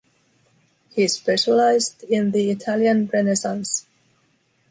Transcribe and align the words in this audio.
He 0.95 1.07
specialized 1.07 2.01
in 2.05 2.31
the 2.31 2.49
Italian 2.49 3.07
Renaissance. 3.13 3.85